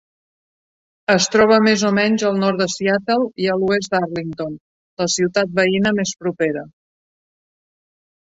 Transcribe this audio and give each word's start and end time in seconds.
Es 1.15 1.25
troba 1.33 1.57
més 1.65 1.81
o 1.89 1.89
menys 1.97 2.23
al 2.29 2.39
nord 2.43 2.61
de 2.61 2.67
Seattle 2.75 3.27
i 3.43 3.49
a 3.51 3.57
l'oest 3.63 3.93
d'Arlington, 3.95 4.57
la 5.03 5.09
ciutat 5.17 5.53
veïna 5.61 5.91
més 5.99 6.15
propera. 6.25 6.65